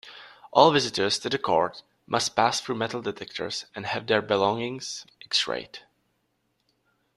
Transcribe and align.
All 0.51 0.71
visitors 0.71 1.19
to 1.19 1.29
the 1.29 1.37
Court 1.37 1.83
must 2.07 2.35
pass 2.35 2.59
through 2.59 2.73
metal-detectors 2.73 3.67
and 3.75 3.85
have 3.85 4.07
their 4.07 4.23
belongings 4.23 5.05
X-rayed. 5.23 5.77